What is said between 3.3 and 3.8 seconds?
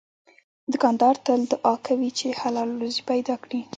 کړي.